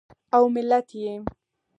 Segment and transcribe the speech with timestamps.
[0.35, 1.13] او ملت یې